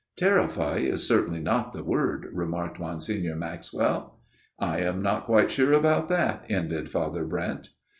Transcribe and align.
"'Terrify' 0.17 0.77
is 0.91 1.07
certainly 1.07 1.39
not 1.41 1.73
the 1.73 1.83
word," 1.83 2.27
remarked 2.33 2.79
Monsignor 2.79 3.35
Maxwell." 3.35 4.19
I 4.59 4.79
am 4.79 5.03
not 5.03 5.25
quite 5.25 5.51
sure 5.51 5.73
about 5.73 6.09
that," 6.09 6.43
ended 6.49 6.89
Father 6.89 7.23
Brent. 7.23 7.69